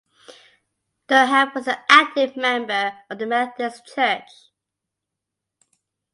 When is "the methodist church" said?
3.19-4.31